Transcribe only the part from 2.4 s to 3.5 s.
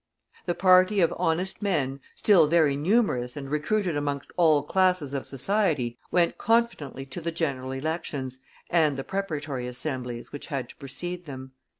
very numerous